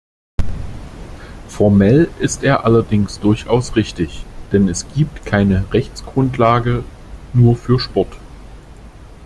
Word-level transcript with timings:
Formell 1.47 2.09
ist 2.19 2.43
er 2.43 2.65
allerdings 2.65 3.19
durchaus 3.19 3.75
richtig, 3.75 4.25
denn 4.51 4.67
es 4.67 4.87
gibt 4.95 5.27
keine 5.27 5.71
Rechtsgrundlage 5.71 6.83
nur 7.33 7.55
für 7.55 7.79
Sport. 7.79 8.17